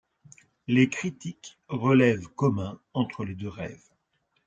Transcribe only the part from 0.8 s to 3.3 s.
critiques relèvent communs entre